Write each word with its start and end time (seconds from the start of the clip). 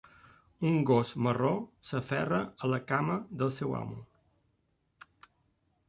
Un 0.69 0.79
gos 0.89 1.11
marró 1.27 1.51
s'aferra 1.89 2.41
a 2.65 2.71
la 2.73 2.81
cama 2.93 3.21
del 3.43 3.55
seu 3.61 3.79
amo. 3.85 4.01